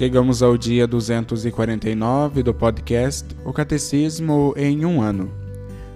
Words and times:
Chegamos 0.00 0.42
ao 0.42 0.56
dia 0.56 0.86
249 0.86 2.42
do 2.42 2.54
podcast 2.54 3.36
O 3.44 3.52
Catecismo 3.52 4.54
em 4.56 4.86
um 4.86 5.02
ano. 5.02 5.30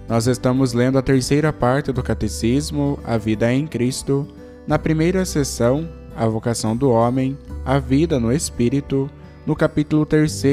Nós 0.07 0.27
estamos 0.27 0.73
lendo 0.73 0.99
a 0.99 1.01
terceira 1.01 1.51
parte 1.51 1.91
do 1.91 2.03
Catecismo, 2.03 2.99
A 3.03 3.17
Vida 3.17 3.51
em 3.51 3.65
Cristo, 3.65 4.27
na 4.67 4.77
primeira 4.77 5.25
sessão, 5.25 5.89
A 6.15 6.27
Vocação 6.27 6.77
do 6.77 6.91
Homem, 6.91 7.35
A 7.65 7.79
Vida 7.79 8.19
no 8.19 8.31
Espírito, 8.31 9.09
no 9.43 9.55
capítulo 9.55 10.05
3, 10.05 10.43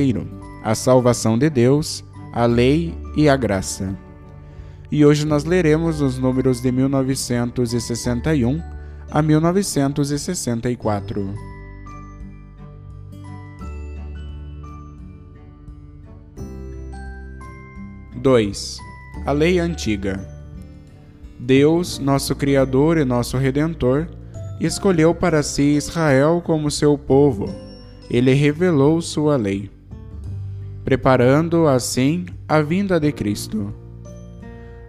A 0.64 0.74
Salvação 0.74 1.36
de 1.36 1.50
Deus, 1.50 2.02
a 2.32 2.46
Lei 2.46 2.94
e 3.14 3.28
a 3.28 3.36
Graça. 3.36 3.94
E 4.90 5.04
hoje 5.04 5.26
nós 5.26 5.44
leremos 5.44 6.00
os 6.00 6.16
números 6.16 6.62
de 6.62 6.72
1961 6.72 8.62
a 9.10 9.20
1964. 9.20 11.51
2. 18.22 18.78
A 19.26 19.32
Lei 19.32 19.58
Antiga. 19.58 20.24
Deus, 21.40 21.98
nosso 21.98 22.36
Criador 22.36 22.96
e 22.96 23.04
nosso 23.04 23.36
Redentor, 23.36 24.06
escolheu 24.60 25.12
para 25.12 25.42
si 25.42 25.74
Israel 25.74 26.40
como 26.40 26.70
seu 26.70 26.96
povo. 26.96 27.52
Ele 28.08 28.32
revelou 28.32 29.02
sua 29.02 29.36
lei, 29.36 29.68
preparando 30.84 31.66
assim 31.66 32.26
a 32.48 32.62
vinda 32.62 33.00
de 33.00 33.10
Cristo. 33.10 33.74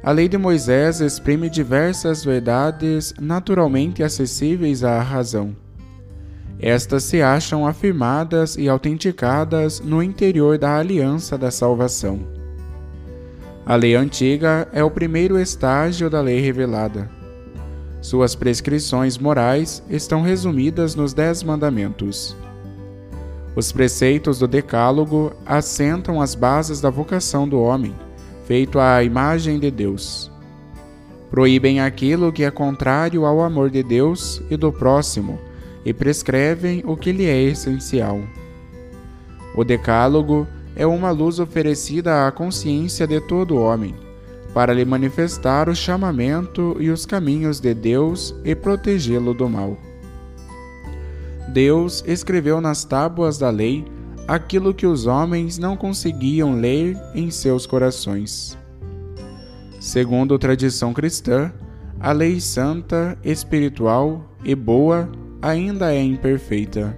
A 0.03 0.11
lei 0.11 0.29
de 0.29 0.37
Moisés 0.37 1.01
exprime 1.01 1.49
diversas 1.49 2.23
verdades 2.23 3.15
naturalmente 3.19 4.03
acessíveis 4.03 4.83
à 4.83 5.01
razão. 5.01 5.55
Estas 6.59 7.03
se 7.05 7.19
acham 7.19 7.65
afirmadas 7.65 8.57
e 8.57 8.69
autenticadas 8.69 9.79
no 9.79 10.03
interior 10.03 10.59
da 10.59 10.77
aliança 10.77 11.35
da 11.35 11.49
salvação. 11.49 12.42
A 13.65 13.77
lei 13.77 13.95
antiga 13.95 14.67
é 14.73 14.83
o 14.83 14.91
primeiro 14.91 15.39
estágio 15.39 16.09
da 16.09 16.19
lei 16.19 16.41
revelada. 16.41 17.09
Suas 18.01 18.35
prescrições 18.35 19.17
morais 19.17 19.81
estão 19.89 20.21
resumidas 20.21 20.95
nos 20.95 21.13
Dez 21.13 21.41
Mandamentos. 21.41 22.35
Os 23.55 23.71
preceitos 23.71 24.39
do 24.39 24.49
Decálogo 24.49 25.31
assentam 25.45 26.19
as 26.19 26.35
bases 26.35 26.81
da 26.81 26.89
vocação 26.89 27.47
do 27.47 27.61
homem, 27.61 27.95
feito 28.45 28.79
à 28.79 29.01
imagem 29.01 29.57
de 29.57 29.71
Deus. 29.71 30.29
Proíbem 31.31 31.79
aquilo 31.79 32.33
que 32.33 32.43
é 32.43 32.51
contrário 32.51 33.25
ao 33.25 33.41
amor 33.41 33.69
de 33.69 33.81
Deus 33.81 34.41
e 34.49 34.57
do 34.57 34.73
próximo 34.73 35.39
e 35.85 35.93
prescrevem 35.93 36.83
o 36.85 36.97
que 36.97 37.13
lhe 37.13 37.25
é 37.25 37.41
essencial. 37.41 38.19
O 39.55 39.63
Decálogo 39.63 40.45
é 40.75 40.85
uma 40.85 41.11
luz 41.11 41.39
oferecida 41.39 42.27
à 42.27 42.31
consciência 42.31 43.05
de 43.05 43.19
todo 43.21 43.59
homem, 43.59 43.95
para 44.53 44.73
lhe 44.73 44.85
manifestar 44.85 45.69
o 45.69 45.75
chamamento 45.75 46.75
e 46.79 46.89
os 46.89 47.05
caminhos 47.05 47.59
de 47.59 47.73
Deus 47.73 48.35
e 48.43 48.55
protegê-lo 48.55 49.33
do 49.33 49.49
mal. 49.49 49.77
Deus 51.49 52.03
escreveu 52.07 52.59
nas 52.59 52.83
tábuas 52.83 53.37
da 53.37 53.49
lei 53.49 53.85
aquilo 54.27 54.73
que 54.73 54.87
os 54.87 55.05
homens 55.05 55.57
não 55.57 55.75
conseguiam 55.75 56.55
ler 56.55 56.97
em 57.13 57.29
seus 57.29 57.65
corações. 57.65 58.57
Segundo 59.79 60.33
a 60.33 60.39
tradição 60.39 60.93
cristã, 60.93 61.51
a 61.99 62.11
lei 62.11 62.39
santa, 62.39 63.17
espiritual 63.23 64.25
e 64.43 64.55
boa 64.55 65.09
ainda 65.41 65.93
é 65.93 66.01
imperfeita. 66.01 66.97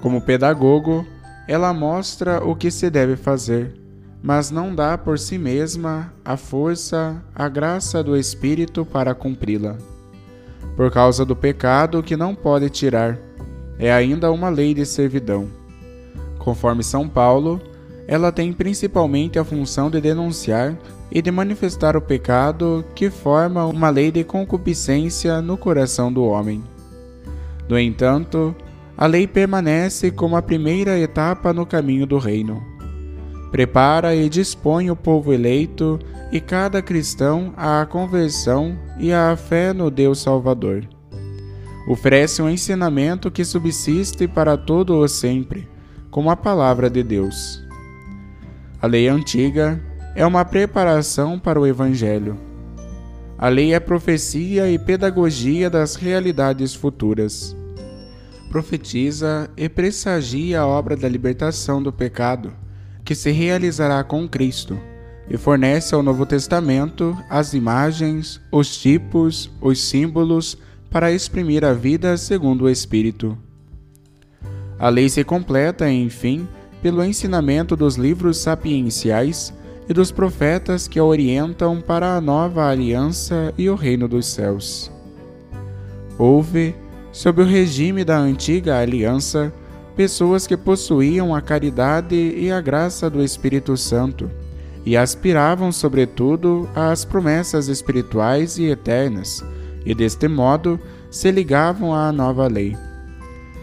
Como 0.00 0.20
pedagogo, 0.20 1.06
ela 1.46 1.72
mostra 1.72 2.42
o 2.44 2.54
que 2.54 2.70
se 2.70 2.88
deve 2.88 3.16
fazer, 3.16 3.74
mas 4.22 4.50
não 4.50 4.74
dá 4.74 4.96
por 4.96 5.18
si 5.18 5.36
mesma 5.36 6.12
a 6.24 6.36
força, 6.36 7.22
a 7.34 7.48
graça 7.48 8.02
do 8.02 8.16
Espírito 8.16 8.84
para 8.84 9.14
cumpri-la. 9.14 9.76
Por 10.76 10.90
causa 10.90 11.24
do 11.24 11.36
pecado 11.36 12.02
que 12.02 12.16
não 12.16 12.34
pode 12.34 12.70
tirar, 12.70 13.18
é 13.78 13.92
ainda 13.92 14.32
uma 14.32 14.48
lei 14.48 14.72
de 14.72 14.86
servidão. 14.86 15.48
Conforme 16.38 16.82
São 16.82 17.08
Paulo, 17.08 17.60
ela 18.06 18.32
tem 18.32 18.52
principalmente 18.52 19.38
a 19.38 19.44
função 19.44 19.90
de 19.90 20.00
denunciar 20.00 20.76
e 21.10 21.22
de 21.22 21.30
manifestar 21.30 21.96
o 21.96 22.00
pecado 22.00 22.84
que 22.94 23.10
forma 23.10 23.64
uma 23.66 23.88
lei 23.88 24.10
de 24.10 24.24
concupiscência 24.24 25.40
no 25.40 25.56
coração 25.56 26.12
do 26.12 26.24
homem. 26.24 26.62
No 27.68 27.78
entanto, 27.78 28.54
a 28.96 29.06
lei 29.06 29.26
permanece 29.26 30.10
como 30.10 30.36
a 30.36 30.42
primeira 30.42 30.98
etapa 30.98 31.52
no 31.52 31.66
caminho 31.66 32.06
do 32.06 32.18
reino. 32.18 32.62
Prepara 33.50 34.14
e 34.14 34.28
dispõe 34.28 34.90
o 34.90 34.96
povo 34.96 35.32
eleito 35.32 35.98
e 36.30 36.40
cada 36.40 36.80
cristão 36.80 37.52
à 37.56 37.84
conversão 37.86 38.76
e 38.98 39.12
à 39.12 39.36
fé 39.36 39.72
no 39.72 39.90
Deus 39.90 40.20
Salvador. 40.20 40.88
Oferece 41.88 42.40
um 42.40 42.48
ensinamento 42.48 43.30
que 43.30 43.44
subsiste 43.44 44.26
para 44.26 44.56
todo 44.56 44.98
o 44.98 45.08
sempre, 45.08 45.68
como 46.10 46.30
a 46.30 46.36
palavra 46.36 46.88
de 46.88 47.02
Deus. 47.02 47.62
A 48.80 48.86
lei 48.86 49.08
antiga 49.08 49.80
é 50.14 50.24
uma 50.24 50.44
preparação 50.44 51.38
para 51.38 51.60
o 51.60 51.66
Evangelho. 51.66 52.38
A 53.36 53.48
lei 53.48 53.74
é 53.74 53.80
profecia 53.80 54.70
e 54.70 54.78
pedagogia 54.78 55.68
das 55.68 55.96
realidades 55.96 56.74
futuras 56.74 57.54
profetiza 58.54 59.50
e 59.56 59.68
pressagia 59.68 60.60
a 60.60 60.66
obra 60.66 60.96
da 60.96 61.08
libertação 61.08 61.82
do 61.82 61.92
pecado, 61.92 62.52
que 63.04 63.12
se 63.12 63.32
realizará 63.32 64.04
com 64.04 64.28
Cristo, 64.28 64.78
e 65.28 65.36
fornece 65.36 65.92
ao 65.92 66.04
Novo 66.04 66.24
Testamento 66.24 67.18
as 67.28 67.52
imagens, 67.52 68.40
os 68.52 68.78
tipos, 68.78 69.50
os 69.60 69.82
símbolos 69.82 70.56
para 70.88 71.10
exprimir 71.10 71.64
a 71.64 71.72
vida 71.72 72.16
segundo 72.16 72.66
o 72.66 72.70
Espírito. 72.70 73.36
A 74.78 74.88
lei 74.88 75.08
se 75.08 75.24
completa, 75.24 75.90
enfim, 75.90 76.46
pelo 76.80 77.02
ensinamento 77.02 77.74
dos 77.74 77.96
livros 77.96 78.38
sapienciais 78.38 79.52
e 79.88 79.92
dos 79.92 80.12
profetas 80.12 80.86
que 80.86 81.00
a 81.00 81.04
orientam 81.04 81.80
para 81.80 82.14
a 82.14 82.20
nova 82.20 82.70
aliança 82.70 83.52
e 83.58 83.68
o 83.68 83.74
reino 83.74 84.06
dos 84.06 84.28
céus. 84.28 84.92
Houve, 86.16 86.72
sob 87.14 87.40
o 87.40 87.44
regime 87.44 88.04
da 88.04 88.18
antiga 88.18 88.80
aliança, 88.80 89.52
pessoas 89.94 90.48
que 90.48 90.56
possuíam 90.56 91.32
a 91.32 91.40
caridade 91.40 92.16
e 92.16 92.50
a 92.50 92.60
graça 92.60 93.08
do 93.08 93.22
Espírito 93.22 93.76
Santo 93.76 94.28
e 94.84 94.96
aspiravam, 94.96 95.70
sobretudo, 95.70 96.68
às 96.74 97.04
promessas 97.04 97.68
espirituais 97.68 98.58
e 98.58 98.64
eternas, 98.64 99.44
e 99.86 99.94
deste 99.94 100.26
modo 100.26 100.78
se 101.08 101.30
ligavam 101.30 101.94
à 101.94 102.10
nova 102.10 102.48
lei. 102.48 102.76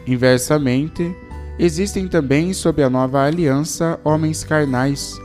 Inversamente, 0.08 1.14
existem 1.60 2.08
também 2.08 2.54
sob 2.54 2.82
a 2.82 2.90
nova 2.90 3.22
aliança 3.22 4.00
homens 4.02 4.46
carnais, 4.46 5.20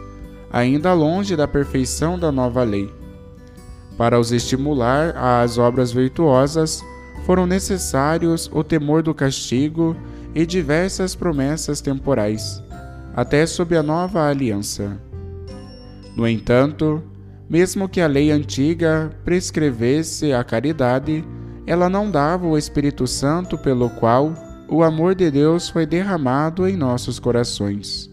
ainda 0.50 0.92
longe 0.92 1.36
da 1.36 1.46
perfeição 1.46 2.18
da 2.18 2.32
nova 2.32 2.64
lei. 2.64 2.92
Para 3.96 4.18
os 4.18 4.32
estimular 4.32 5.16
às 5.16 5.58
obras 5.58 5.92
virtuosas, 5.92 6.82
foram 7.26 7.44
necessários 7.44 8.48
o 8.52 8.62
temor 8.62 9.02
do 9.02 9.12
castigo 9.12 9.96
e 10.32 10.46
diversas 10.46 11.16
promessas 11.16 11.80
temporais, 11.80 12.62
até 13.16 13.44
sob 13.44 13.76
a 13.76 13.82
nova 13.82 14.28
aliança. 14.28 14.96
No 16.16 16.26
entanto, 16.28 17.02
mesmo 17.50 17.88
que 17.88 18.00
a 18.00 18.06
lei 18.06 18.30
antiga 18.30 19.10
prescrevesse 19.24 20.32
a 20.32 20.44
caridade, 20.44 21.24
ela 21.66 21.88
não 21.88 22.08
dava 22.08 22.46
o 22.46 22.56
Espírito 22.56 23.08
Santo 23.08 23.58
pelo 23.58 23.90
qual 23.90 24.32
o 24.68 24.84
amor 24.84 25.16
de 25.16 25.28
Deus 25.28 25.68
foi 25.68 25.84
derramado 25.84 26.68
em 26.68 26.76
nossos 26.76 27.18
corações. 27.18 28.08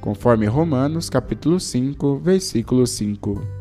Conforme 0.00 0.46
Romanos 0.46 1.10
capítulo 1.10 1.58
5, 1.58 2.20
versículo 2.20 2.86
5. 2.86 3.55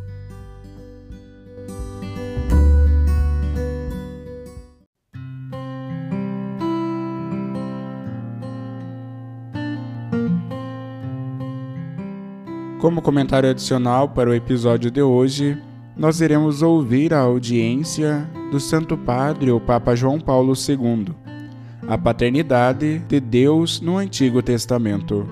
Como 12.86 13.02
comentário 13.02 13.50
adicional 13.50 14.08
para 14.10 14.30
o 14.30 14.34
episódio 14.36 14.92
de 14.92 15.02
hoje, 15.02 15.60
nós 15.98 16.22
iremos 16.22 16.62
ouvir 16.62 17.16
a 17.16 17.20
audiência 17.22 18.30
do 18.52 18.60
Santo 18.60 18.96
Padre, 18.96 19.50
o 19.50 19.60
Papa 19.60 19.96
João 19.96 20.20
Paulo 20.20 20.54
II, 20.54 21.08
a 21.88 21.98
paternidade 21.98 23.00
de 23.00 23.20
Deus 23.20 23.82
no 23.82 23.98
Antigo 23.98 24.40
Testamento. 24.44 25.28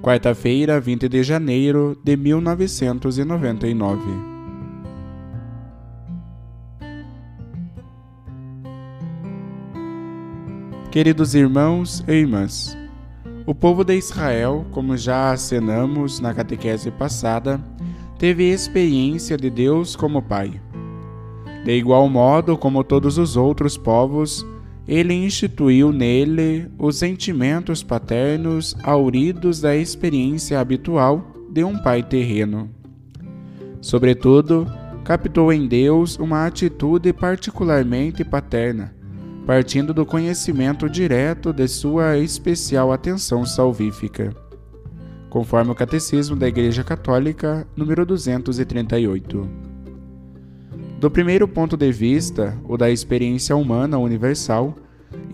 Quarta-feira, 0.00 0.80
20 0.80 1.10
de 1.10 1.22
janeiro 1.22 1.94
de 2.02 2.16
1999. 2.16 4.00
Queridos 10.90 11.34
irmãos 11.34 12.02
e 12.08 12.12
irmãs, 12.12 12.74
o 13.44 13.54
povo 13.54 13.84
de 13.84 13.96
Israel, 13.96 14.64
como 14.70 14.96
já 14.96 15.32
acenamos 15.32 16.20
na 16.20 16.32
catequese 16.32 16.90
passada, 16.90 17.60
teve 18.18 18.50
experiência 18.50 19.36
de 19.36 19.50
Deus 19.50 19.96
como 19.96 20.22
Pai. 20.22 20.60
De 21.64 21.72
igual 21.72 22.08
modo 22.08 22.56
como 22.56 22.84
todos 22.84 23.18
os 23.18 23.36
outros 23.36 23.76
povos, 23.76 24.46
ele 24.86 25.14
instituiu 25.14 25.92
nele 25.92 26.68
os 26.78 26.96
sentimentos 26.96 27.82
paternos 27.82 28.76
auridos 28.82 29.60
da 29.60 29.76
experiência 29.76 30.58
habitual 30.58 31.32
de 31.50 31.62
um 31.62 31.78
pai 31.78 32.02
terreno. 32.02 32.68
Sobretudo, 33.80 34.66
captou 35.04 35.52
em 35.52 35.66
Deus 35.66 36.18
uma 36.18 36.46
atitude 36.46 37.12
particularmente 37.12 38.24
paterna, 38.24 38.94
partindo 39.46 39.92
do 39.92 40.06
conhecimento 40.06 40.88
direto 40.88 41.52
de 41.52 41.66
sua 41.66 42.16
especial 42.16 42.92
atenção 42.92 43.44
salvífica, 43.44 44.32
conforme 45.28 45.72
o 45.72 45.74
Catecismo 45.74 46.36
da 46.36 46.46
Igreja 46.46 46.84
Católica, 46.84 47.66
número 47.76 48.06
238. 48.06 49.48
Do 51.00 51.10
primeiro 51.10 51.48
ponto 51.48 51.76
de 51.76 51.90
vista, 51.90 52.56
o 52.64 52.76
da 52.76 52.88
experiência 52.88 53.56
humana 53.56 53.98
universal, 53.98 54.76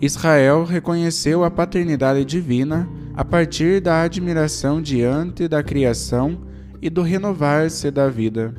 Israel 0.01 0.63
reconheceu 0.63 1.43
a 1.43 1.51
paternidade 1.51 2.25
divina 2.25 2.89
a 3.13 3.23
partir 3.23 3.79
da 3.79 4.01
admiração 4.01 4.81
diante 4.81 5.47
da 5.47 5.61
criação 5.61 6.39
e 6.81 6.89
do 6.89 7.03
renovar-se 7.03 7.91
da 7.91 8.09
vida. 8.09 8.55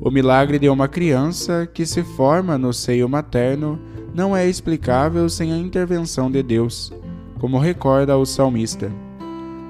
O 0.00 0.10
milagre 0.10 0.58
de 0.58 0.68
uma 0.68 0.88
criança 0.88 1.68
que 1.72 1.86
se 1.86 2.02
forma 2.02 2.56
no 2.56 2.72
seio 2.72 3.08
materno 3.08 3.78
não 4.12 4.36
é 4.36 4.48
explicável 4.48 5.28
sem 5.28 5.52
a 5.52 5.56
intervenção 5.56 6.30
de 6.30 6.42
Deus, 6.42 6.92
como 7.38 7.58
recorda 7.58 8.16
o 8.16 8.26
salmista. 8.26 8.90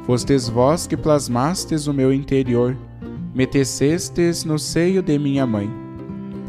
Fostes 0.05 0.49
vós 0.49 0.87
que 0.87 0.97
plasmastes 0.97 1.87
o 1.87 1.93
meu 1.93 2.13
interior, 2.13 2.77
me 3.35 3.47
tecestes 3.47 4.45
no 4.45 4.59
seio 4.59 5.03
de 5.03 5.19
minha 5.19 5.47
mãe. 5.47 5.71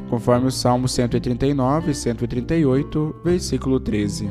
Conforme 0.09 0.47
o 0.47 0.51
Salmo 0.51 0.87
139, 0.87 1.93
138, 1.93 3.15
versículo 3.23 3.79
13. 3.79 4.29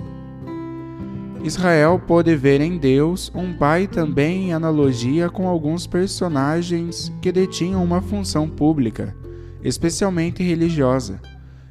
Israel 1.43 1.99
pôde 2.07 2.37
ver 2.37 2.61
em 2.61 2.77
Deus 2.77 3.33
um 3.35 3.53
pai 3.55 3.87
também 3.87 4.49
em 4.49 4.53
analogia 4.53 5.31
com 5.31 5.49
alguns 5.49 5.87
personagens 5.87 7.11
que 7.23 7.33
detinham 7.33 7.83
uma 7.83 8.03
função 8.03 8.47
pública, 8.47 9.17
especialmente 9.63 10.43
religiosa 10.43 11.21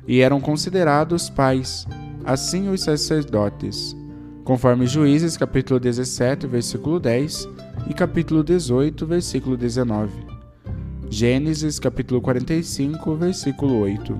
e 0.09 0.21
eram 0.21 0.41
considerados 0.41 1.29
pais, 1.29 1.87
assim 2.25 2.67
os 2.67 2.81
sacerdotes, 2.81 3.95
conforme 4.43 4.87
Juízes 4.87 5.37
capítulo 5.37 5.79
17, 5.79 6.47
versículo 6.47 6.99
10 6.99 7.47
e 7.87 7.93
capítulo 7.93 8.43
18, 8.43 9.05
versículo 9.05 9.55
19. 9.55 10.11
Gênesis 11.11 11.77
capítulo 11.77 12.19
45, 12.21 13.15
versículo 13.17 13.81
8. 13.81 14.19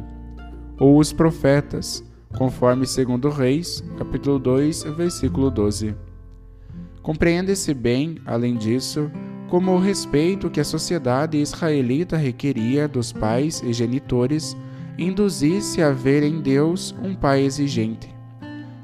Ou 0.80 1.00
os 1.00 1.12
profetas, 1.12 2.04
conforme 2.38 2.86
segundo 2.86 3.28
Reis, 3.28 3.84
capítulo 3.98 4.38
2, 4.38 4.84
versículo 4.96 5.50
12. 5.50 5.96
Compreende-se 7.02 7.74
bem, 7.74 8.20
além 8.28 8.56
disso, 8.58 9.10
como 9.50 9.72
o 9.72 9.80
respeito 9.80 10.52
que 10.52 10.60
a 10.60 10.64
sociedade 10.64 11.40
israelita 11.40 12.16
requeria 12.16 12.88
dos 12.88 13.12
pais 13.12 13.64
e 13.64 13.74
genitores 13.74 14.56
induzisse 15.00 15.82
a 15.82 15.92
ver 15.92 16.24
em 16.24 16.42
Deus 16.42 16.94
um 17.02 17.16
pai 17.16 17.44
exigente. 17.44 18.14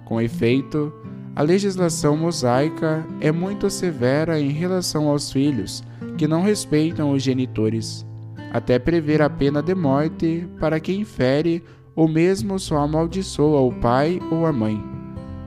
Com 0.05 0.21
efeito, 0.21 0.93
a 1.35 1.41
legislação 1.41 2.15
mosaica 2.15 3.05
é 3.19 3.31
muito 3.31 3.69
severa 3.69 4.39
em 4.39 4.51
relação 4.51 5.09
aos 5.09 5.31
filhos 5.31 5.83
que 6.17 6.27
não 6.27 6.41
respeitam 6.41 7.11
os 7.11 7.21
genitores, 7.21 8.05
até 8.53 8.79
prever 8.79 9.21
a 9.21 9.29
pena 9.29 9.61
de 9.61 9.75
morte 9.75 10.47
para 10.59 10.79
quem 10.79 11.03
fere 11.03 11.61
ou 11.93 12.07
mesmo 12.07 12.57
só 12.57 12.77
amaldiçoa 12.77 13.59
o 13.59 13.73
pai 13.73 14.19
ou 14.31 14.45
a 14.45 14.53
mãe, 14.53 14.81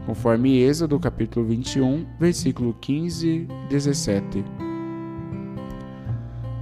conforme 0.04 0.58
Êxodo 0.58 0.98
capítulo 1.00 1.46
21, 1.46 2.04
versículo 2.18 2.74
15 2.80 3.28
e 3.28 3.48
17. 3.70 4.57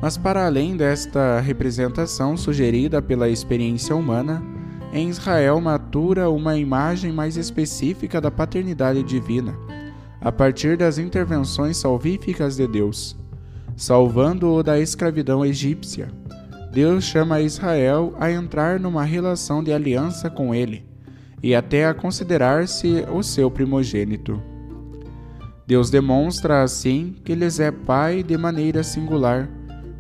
Mas, 0.07 0.17
para 0.17 0.47
além 0.47 0.77
desta 0.77 1.41
representação 1.41 2.37
sugerida 2.37 3.03
pela 3.03 3.29
experiência 3.29 3.97
humana, 3.97 4.41
em 4.93 5.09
Israel 5.09 5.61
matura 5.61 6.31
uma 6.31 6.57
imagem 6.57 7.11
mais 7.11 7.37
específica 7.37 8.21
da 8.21 8.31
paternidade 8.31 9.03
divina, 9.03 9.59
a 10.21 10.31
partir 10.31 10.77
das 10.77 10.99
intervenções 10.99 11.79
salvíficas 11.79 12.55
de 12.55 12.69
Deus. 12.69 13.17
Salvando-o 13.77 14.63
da 14.63 14.79
escravidão 14.79 15.45
egípcia, 15.45 16.09
Deus 16.71 17.03
chama 17.03 17.41
Israel 17.41 18.15
a 18.21 18.31
entrar 18.31 18.79
numa 18.79 19.03
relação 19.03 19.61
de 19.61 19.73
aliança 19.73 20.31
com 20.31 20.55
ele 20.55 20.87
e 21.43 21.53
até 21.53 21.85
a 21.85 21.93
considerar-se 21.93 23.05
o 23.13 23.25
seu 23.25 23.51
primogênito. 23.51 24.41
Deus 25.67 25.91
demonstra 25.91 26.63
assim 26.63 27.17
que 27.25 27.35
lhes 27.35 27.59
é 27.59 27.73
pai 27.73 28.23
de 28.23 28.39
maneira 28.39 28.85
singular 28.85 29.49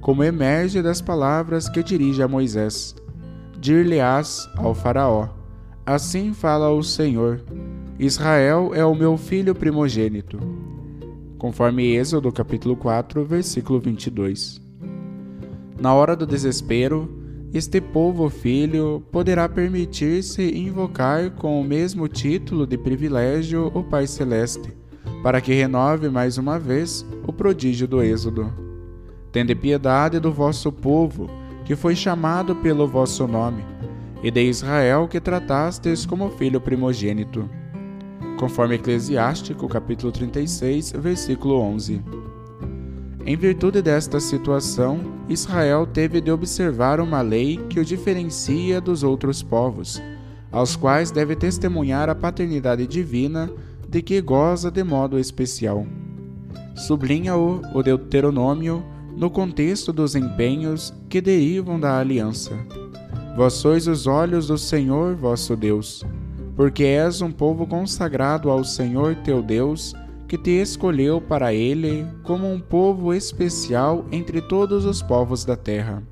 como 0.07 0.23
emerge 0.23 0.81
das 0.81 1.01
palavras 1.01 1.69
que 1.69 1.83
dirige 1.83 2.23
a 2.23 2.29
Moisés. 2.29 2.95
Dir-lhe-ás 3.59 4.49
ao 4.57 4.73
Faraó: 4.73 5.29
Assim 5.85 6.33
fala 6.33 6.71
o 6.71 6.81
Senhor: 6.81 7.43
Israel 7.99 8.71
é 8.73 8.85
o 8.85 8.95
meu 8.95 9.17
filho 9.17 9.53
primogênito. 9.53 10.39
Conforme 11.39 11.97
Êxodo 11.97 12.31
capítulo 12.31 12.77
4, 12.77 13.25
versículo 13.25 13.81
22. 13.81 14.61
Na 15.81 15.93
hora 15.93 16.15
do 16.15 16.25
desespero, 16.25 17.11
este 17.53 17.81
povo 17.81 18.31
filho 18.31 19.03
poderá 19.11 19.49
permitir-se 19.49 20.57
invocar 20.57 21.33
com 21.33 21.61
o 21.61 21.65
mesmo 21.65 22.07
título 22.07 22.65
de 22.65 22.79
privilégio 22.79 23.73
o 23.75 23.83
Pai 23.83 24.07
Celeste, 24.07 24.73
para 25.25 25.41
que 25.41 25.53
renove 25.53 26.09
mais 26.09 26.39
uma 26.39 26.61
vez 26.61 27.05
o 27.27 27.33
prodígio 27.33 27.89
do 27.89 28.01
Êxodo. 28.01 28.66
Tende 29.37 29.55
piedade 29.55 30.19
do 30.19 30.33
vosso 30.33 30.73
povo, 30.73 31.29
que 31.67 31.77
foi 31.77 31.95
chamado 31.95 32.57
pelo 32.57 32.89
vosso 32.89 33.27
nome, 33.27 33.63
e 34.23 34.31
de 34.31 34.43
Israel 34.43 35.07
que 35.07 35.21
tratastes 35.21 36.07
como 36.07 36.31
filho 36.31 36.59
primogênito. 36.59 37.47
Conforme 38.39 38.77
Eclesiástico, 38.77 39.69
capítulo 39.69 40.11
36, 40.11 40.93
versículo 40.93 41.61
11. 41.61 42.03
Em 43.27 43.37
virtude 43.37 43.83
desta 43.83 44.21
situação, 44.21 45.01
Israel 45.29 45.87
teve 45.87 46.23
de 46.23 46.31
observar 46.31 46.99
uma 46.99 47.21
lei 47.21 47.59
que 47.69 47.79
o 47.79 47.85
diferencia 47.85 48.81
dos 48.81 49.03
outros 49.03 49.43
povos, 49.43 50.03
aos 50.51 50.77
quais 50.77 51.11
deve 51.11 51.37
testemunhar 51.37 52.09
a 52.09 52.15
paternidade 52.15 52.87
divina 52.87 53.51
de 53.87 54.01
que 54.01 54.19
goza 54.23 54.71
de 54.71 54.83
modo 54.83 55.19
especial. 55.19 55.87
Sublinha-o 56.75 57.61
o 57.75 57.83
Deuteronômio 57.83 58.96
no 59.17 59.31
contexto 59.31 59.93
dos 59.93 60.15
empenhos 60.15 60.93
que 61.09 61.21
derivam 61.21 61.81
da 61.81 61.99
aliança. 61.99 62.53
Vós 63.35 63.55
sois 63.55 63.87
os 63.87 64.07
olhos 64.07 64.49
do 64.49 64.59
Senhor 64.59 65.17
vosso 65.17 65.57
Deus, 65.57 66.05
porque 66.55 66.85
és 66.85 67.23
um 67.23 67.33
povo 67.33 67.67
consagrado 67.67 68.51
ao 68.51 68.63
Senhor 68.63 69.17
teu 69.17 69.43
Deus, 69.43 69.95
que 70.29 70.37
te 70.37 70.51
escolheu 70.51 71.21
para 71.21 71.55
ele 71.55 72.07
como 72.23 72.51
um 72.51 72.61
povo 72.61 73.15
especial 73.15 74.05
entre 74.13 74.41
todos 74.43 74.85
os 74.85 75.01
povos 75.01 75.45
da 75.45 75.57
terra. 75.57 76.03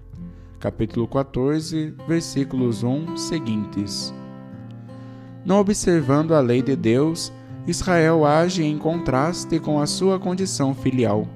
Capítulo 0.58 1.06
14, 1.06 1.94
versículos 2.08 2.82
1 2.82 3.16
seguintes. 3.18 4.14
Não 5.44 5.58
observando 5.58 6.32
a 6.32 6.40
lei 6.40 6.62
de 6.62 6.74
Deus, 6.74 7.32
Israel 7.66 8.24
age 8.24 8.62
em 8.62 8.78
contraste 8.78 9.58
com 9.58 9.78
a 9.78 9.86
sua 9.86 10.18
condição 10.18 10.74
filial, 10.74 11.26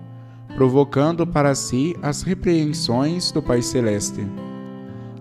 provocando 0.58 1.24
para 1.24 1.54
si 1.54 1.94
as 2.02 2.22
repreensões 2.22 3.30
do 3.30 3.40
Pai 3.40 3.62
Celeste. 3.62 4.26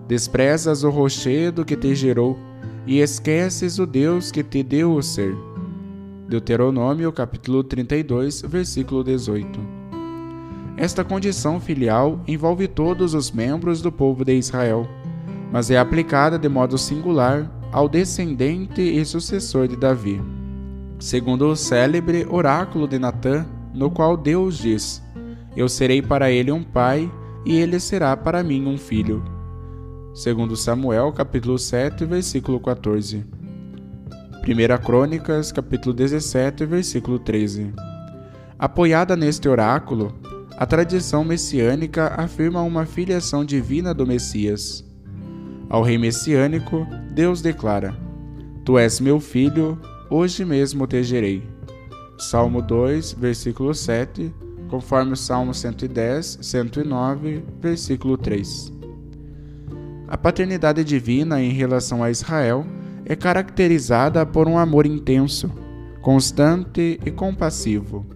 Desprezas 0.08 0.82
o 0.82 0.90
rochedo 0.90 1.64
que 1.64 1.76
te 1.76 1.94
gerou 1.94 2.36
e 2.84 2.98
esqueces 2.98 3.78
o 3.78 3.86
Deus 3.86 4.32
que 4.32 4.42
te 4.42 4.64
deu 4.64 4.92
o 4.94 5.00
ser. 5.00 5.32
Deuteronômio 6.28 7.12
capítulo 7.12 7.62
32, 7.62 8.42
versículo 8.48 9.04
18. 9.04 9.60
Esta 10.76 11.04
condição 11.04 11.60
filial 11.60 12.18
envolve 12.26 12.66
todos 12.66 13.14
os 13.14 13.30
membros 13.30 13.80
do 13.80 13.92
povo 13.92 14.24
de 14.24 14.34
Israel, 14.34 14.88
mas 15.52 15.70
é 15.70 15.78
aplicada 15.78 16.36
de 16.36 16.48
modo 16.48 16.76
singular 16.76 17.48
ao 17.70 17.88
descendente 17.88 18.82
e 18.82 19.04
sucessor 19.04 19.68
de 19.68 19.76
Davi. 19.76 20.20
Segundo 20.98 21.46
o 21.46 21.54
célebre 21.54 22.26
oráculo 22.28 22.88
de 22.88 22.98
Natã, 22.98 23.46
no 23.72 23.88
qual 23.88 24.16
Deus 24.16 24.58
diz: 24.58 25.00
Eu 25.56 25.68
serei 25.68 26.02
para 26.02 26.30
ele 26.30 26.52
um 26.52 26.62
pai 26.62 27.10
e 27.44 27.56
ele 27.56 27.80
será 27.80 28.16
para 28.16 28.42
mim 28.42 28.66
um 28.66 28.78
filho 28.78 29.22
segundo 30.18 30.56
Samuel, 30.56 31.12
capítulo 31.12 31.56
7, 31.56 32.04
versículo 32.04 32.58
14. 32.58 33.24
1 34.42 34.84
Crônicas, 34.84 35.52
capítulo 35.52 35.94
17, 35.94 36.66
versículo 36.66 37.20
13. 37.20 37.72
Apoiada 38.58 39.14
neste 39.14 39.48
oráculo, 39.48 40.12
a 40.56 40.66
tradição 40.66 41.22
messiânica 41.22 42.08
afirma 42.16 42.62
uma 42.62 42.84
filiação 42.84 43.44
divina 43.44 43.94
do 43.94 44.04
Messias. 44.04 44.84
Ao 45.70 45.84
rei 45.84 45.96
messiânico, 45.96 46.84
Deus 47.12 47.40
declara: 47.40 47.96
Tu 48.64 48.76
és 48.76 48.98
meu 48.98 49.20
filho, 49.20 49.80
hoje 50.10 50.44
mesmo 50.44 50.84
te 50.84 51.00
gerei. 51.04 51.44
Salmo 52.18 52.60
2, 52.60 53.12
versículo 53.12 53.72
7, 53.72 54.34
conforme 54.68 55.12
o 55.12 55.16
Salmo 55.16 55.52
110, 55.52 56.38
109, 56.42 57.44
versículo 57.60 58.16
3. 58.16 58.72
A 60.06 60.16
paternidade 60.16 60.84
divina 60.84 61.42
em 61.42 61.50
relação 61.50 62.02
a 62.02 62.10
Israel 62.10 62.64
é 63.04 63.16
caracterizada 63.16 64.24
por 64.24 64.46
um 64.48 64.56
amor 64.56 64.86
intenso, 64.86 65.50
constante 66.00 67.00
e 67.04 67.10
compassivo. 67.10 68.06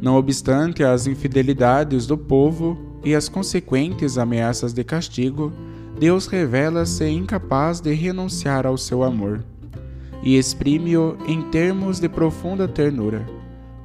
Não 0.00 0.16
obstante 0.16 0.82
as 0.82 1.06
infidelidades 1.06 2.06
do 2.06 2.16
povo 2.16 2.78
e 3.04 3.14
as 3.14 3.28
consequentes 3.28 4.18
ameaças 4.18 4.72
de 4.72 4.82
castigo, 4.84 5.52
Deus 5.98 6.26
revela-se 6.26 7.06
incapaz 7.08 7.80
de 7.80 7.92
renunciar 7.92 8.66
ao 8.66 8.76
seu 8.76 9.02
amor 9.02 9.44
e 10.22 10.36
exprime-o 10.36 11.16
em 11.26 11.42
termos 11.50 11.98
de 11.98 12.08
profunda 12.08 12.66
ternura, 12.68 13.26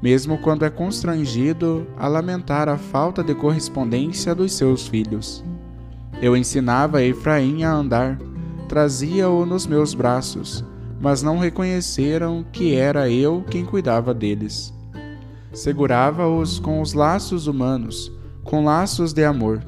mesmo 0.01 0.37
quando 0.37 0.65
é 0.65 0.69
constrangido 0.69 1.87
a 1.97 2.07
lamentar 2.07 2.69
a 2.69 2.77
falta 2.77 3.23
de 3.23 3.33
correspondência 3.33 4.35
dos 4.35 4.53
seus 4.53 4.87
filhos. 4.87 5.43
Eu 6.21 6.35
ensinava 6.35 7.03
Efraim 7.03 7.63
a 7.63 7.71
andar, 7.71 8.19
trazia-o 8.67 9.45
nos 9.45 9.67
meus 9.67 9.93
braços, 9.93 10.63
mas 10.99 11.21
não 11.21 11.37
reconheceram 11.37 12.45
que 12.51 12.75
era 12.75 13.09
eu 13.09 13.43
quem 13.49 13.65
cuidava 13.65 14.13
deles. 14.13 14.73
Segurava-os 15.53 16.59
com 16.59 16.81
os 16.81 16.93
laços 16.93 17.47
humanos, 17.47 18.11
com 18.43 18.63
laços 18.63 19.13
de 19.13 19.23
amor. 19.23 19.63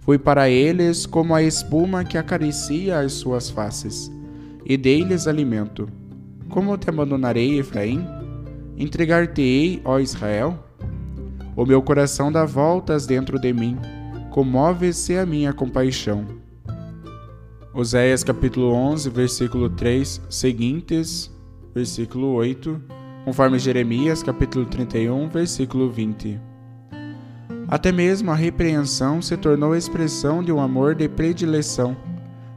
Fui 0.00 0.18
para 0.18 0.48
eles 0.48 1.04
como 1.04 1.34
a 1.34 1.42
espuma 1.42 2.04
que 2.04 2.16
acaricia 2.16 3.00
as 3.00 3.14
suas 3.14 3.50
faces, 3.50 4.10
e 4.64 4.76
dei-lhes 4.76 5.26
alimento. 5.26 5.88
Como 6.48 6.76
te 6.76 6.88
abandonarei, 6.88 7.58
Efraim? 7.58 8.15
Entregar-te-ei, 8.76 9.80
ó 9.84 9.98
Israel? 9.98 10.58
O 11.56 11.64
meu 11.64 11.80
coração 11.82 12.30
dá 12.30 12.44
voltas 12.44 13.06
dentro 13.06 13.38
de 13.38 13.52
mim 13.52 13.78
comove-se 14.36 15.16
a 15.16 15.24
minha 15.24 15.50
compaixão. 15.50 16.26
Oséias 17.72 18.22
capítulo 18.22 18.70
11, 18.70 19.08
versículo 19.08 19.70
3 19.70 20.20
seguintes, 20.28 21.34
versículo 21.74 22.34
8, 22.34 22.78
conforme 23.24 23.58
Jeremias 23.58 24.22
capítulo 24.22 24.66
31, 24.66 25.30
versículo 25.30 25.90
20. 25.90 26.38
Até 27.66 27.90
mesmo 27.90 28.30
a 28.30 28.34
repreensão 28.34 29.22
se 29.22 29.38
tornou 29.38 29.74
expressão 29.74 30.42
de 30.42 30.52
um 30.52 30.60
amor 30.60 30.94
de 30.94 31.08
predileção, 31.08 31.96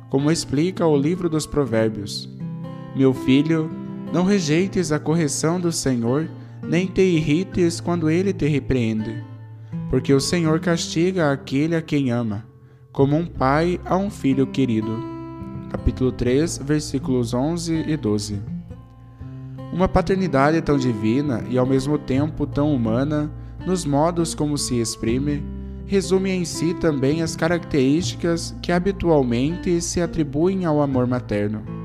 como 0.10 0.30
explica 0.30 0.86
o 0.86 0.98
livro 0.98 1.30
dos 1.30 1.48
Provérbios. 1.48 2.30
Meu 2.94 3.14
filho, 3.14 3.72
não 4.14 4.24
rejeites 4.24 4.92
a 4.92 5.00
correção 5.00 5.60
do 5.60 5.72
Senhor, 5.72 6.30
nem 6.62 6.88
te 6.88 7.02
irrites 7.02 7.80
quando 7.80 8.10
ele 8.10 8.34
te 8.34 8.48
repreende 8.48 9.30
porque 9.90 10.14
o 10.14 10.20
Senhor 10.20 10.60
castiga 10.60 11.32
aquele 11.32 11.76
a 11.76 11.82
quem 11.82 12.12
ama, 12.12 12.46
como 12.92 13.18
um 13.18 13.26
pai 13.26 13.80
a 13.86 13.98
um 13.98 14.10
filho 14.10 14.46
querido. 14.46 15.04
Capítulo 15.72 16.12
3, 16.12 16.60
versículos 16.60 17.34
11 17.34 17.86
e 17.88 17.98
12. 17.98 18.42
Uma 19.74 19.88
paternidade 19.88 20.62
tão 20.62 20.78
divina 20.78 21.44
e 21.50 21.58
ao 21.58 21.66
mesmo 21.66 21.98
tempo 21.98 22.46
tão 22.46 22.74
humana, 22.74 23.32
nos 23.66 23.86
modos 23.86 24.34
como 24.34 24.58
se 24.58 24.80
exprime, 24.80 25.44
resume 25.86 26.30
em 26.30 26.46
si 26.46 26.74
também 26.76 27.22
as 27.22 27.36
características 27.36 28.56
que 28.62 28.72
habitualmente 28.72 29.82
se 29.82 30.02
atribuem 30.02 30.66
ao 30.66 30.82
amor 30.82 31.08
materno. 31.08 31.79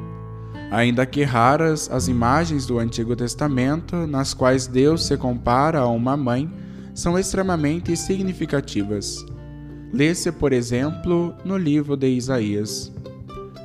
Ainda 0.74 1.06
que 1.06 1.22
raras 1.22 1.88
as 1.88 2.08
imagens 2.08 2.66
do 2.66 2.80
Antigo 2.80 3.14
Testamento 3.14 4.08
nas 4.08 4.34
quais 4.34 4.66
Deus 4.66 5.06
se 5.06 5.16
compara 5.16 5.78
a 5.78 5.86
uma 5.86 6.16
mãe, 6.16 6.52
são 6.92 7.16
extremamente 7.16 7.96
significativas. 7.96 9.24
Lê-se, 9.92 10.32
por 10.32 10.52
exemplo, 10.52 11.32
no 11.44 11.56
livro 11.56 11.96
de 11.96 12.08
Isaías. 12.08 12.92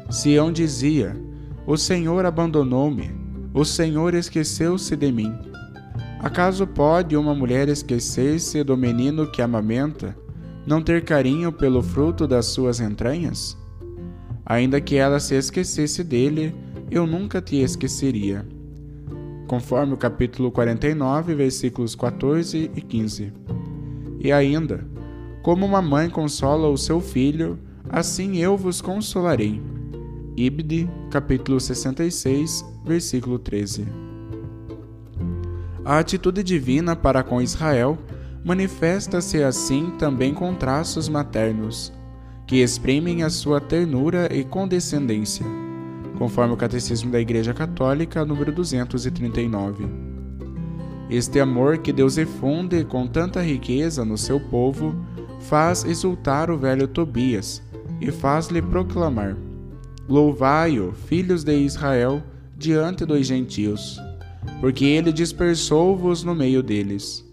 Sião 0.08 0.52
dizia: 0.52 1.20
O 1.66 1.76
Senhor 1.78 2.28
abandonou-me, 2.28 3.10
o 3.56 3.66
Senhor 3.66 4.14
esqueceu-se 4.14 4.96
de 4.96 5.12
mim. 5.12 5.34
Acaso 6.20 6.68
pode 6.68 7.18
uma 7.18 7.34
mulher 7.34 7.70
esquecer-se 7.70 8.64
do 8.64 8.78
menino 8.78 9.26
que 9.26 9.42
amamenta, 9.42 10.16
não 10.64 10.80
ter 10.80 11.04
carinho 11.04 11.52
pelo 11.52 11.82
fruto 11.82 12.28
das 12.28 12.46
suas 12.46 12.80
entranhas? 12.80 13.58
Ainda 14.50 14.82
que 14.82 14.98
ela 14.98 15.20
se 15.20 15.36
esquecesse 15.36 16.04
dele, 16.04 16.54
eu 16.92 17.08
nunca 17.08 17.42
te 17.42 17.56
esqueceria 17.58 18.46
conforme 19.50 19.96
o 19.96 19.98
capítulo 19.98 20.52
49, 20.52 21.34
versículos 21.34 21.96
14 21.96 22.70
e 22.76 22.82
15. 22.82 23.34
E 24.20 24.32
ainda, 24.32 24.88
como 25.42 25.66
uma 25.66 25.82
mãe 25.82 26.08
consola 26.08 26.68
o 26.68 26.78
seu 26.78 27.02
filho, 27.02 27.58
assim 27.90 28.38
eu 28.38 28.56
vos 28.56 28.80
consolarei. 28.80 29.60
Ibde, 30.38 30.88
capítulo 31.10 31.60
66, 31.60 32.64
versículo 32.86 33.40
13. 33.40 33.88
A 35.84 35.98
atitude 35.98 36.44
divina 36.44 36.96
para 36.96 37.24
com 37.24 37.42
Israel 37.42 37.98
manifesta-se 38.46 39.42
assim 39.42 39.90
também 39.98 40.32
com 40.32 40.54
traços 40.54 41.10
maternos, 41.10 41.92
que 42.50 42.64
exprimem 42.64 43.22
a 43.22 43.30
sua 43.30 43.62
ternura 43.62 44.28
e 44.36 44.44
condescendência 44.44 45.46
conforme 46.18 46.56
o 46.56 46.58
Catecismo 46.58 47.12
da 47.12 47.20
Igreja 47.22 47.54
Católica, 47.54 48.26
número 48.26 48.52
239. 48.52 49.86
Este 51.12 51.40
amor 51.40 51.78
que 51.78 51.94
Deus 51.94 52.18
efunde 52.18 52.84
com 52.84 53.06
tanta 53.06 53.40
riqueza 53.40 54.04
no 54.04 54.18
seu 54.18 54.40
povo 54.40 54.96
faz 55.42 55.86
exultar 55.86 56.50
o 56.50 56.58
velho 56.58 56.88
Tobias 56.88 57.62
e 58.02 58.12
faz-lhe 58.12 58.64
proclamar: 58.64 59.38
Louvai-o, 60.10 60.92
filhos 60.92 61.44
de 61.44 61.56
Israel, 61.56 62.24
diante 62.58 63.06
dos 63.06 63.28
gentios, 63.28 64.02
porque 64.60 64.86
ele 64.86 65.14
dispersou-vos 65.14 66.24
no 66.24 66.34
meio 66.34 66.64
deles. 66.64 67.24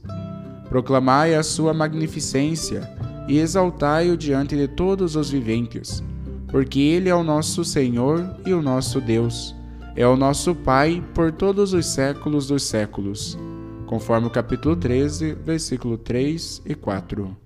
Proclamai 0.68 1.34
a 1.34 1.42
sua 1.42 1.72
magnificência 1.72 2.95
e 3.28 3.38
exaltai-o 3.38 4.16
diante 4.16 4.56
de 4.56 4.68
todos 4.68 5.16
os 5.16 5.30
viventes 5.30 6.02
porque 6.48 6.80
Ele 6.80 7.08
é 7.08 7.14
o 7.14 7.22
nosso 7.22 7.64
Senhor 7.64 8.34
e 8.46 8.52
o 8.52 8.62
nosso 8.62 9.00
Deus. 9.00 9.54
É 9.94 10.06
o 10.06 10.16
nosso 10.16 10.54
Pai 10.54 11.02
por 11.14 11.32
todos 11.32 11.72
os 11.72 11.86
séculos 11.86 12.46
dos 12.46 12.62
séculos. 12.62 13.38
Conforme 13.86 14.26
o 14.26 14.30
capítulo 14.30 14.76
13, 14.76 15.34
versículo 15.34 15.96
3 15.96 16.62
e 16.64 16.74
4. 16.74 17.45